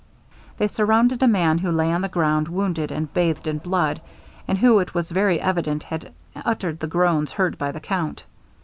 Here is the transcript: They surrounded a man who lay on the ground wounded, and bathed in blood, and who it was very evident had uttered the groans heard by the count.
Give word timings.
They 0.57 0.67
surrounded 0.67 1.21
a 1.21 1.27
man 1.27 1.59
who 1.59 1.69
lay 1.69 1.91
on 1.93 2.01
the 2.01 2.07
ground 2.09 2.47
wounded, 2.47 2.91
and 2.91 3.13
bathed 3.13 3.45
in 3.45 3.59
blood, 3.59 4.01
and 4.47 4.57
who 4.57 4.79
it 4.79 4.95
was 4.95 5.11
very 5.11 5.39
evident 5.39 5.83
had 5.83 6.11
uttered 6.35 6.79
the 6.79 6.87
groans 6.87 7.33
heard 7.33 7.59
by 7.59 7.71
the 7.71 7.79
count. 7.81 8.23